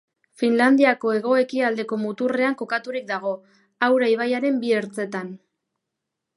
[0.41, 3.35] Finlandiako hego-ekialdeko muturrean kokaturik dago,
[3.91, 5.33] Aura ibaiaren bi ertzetan.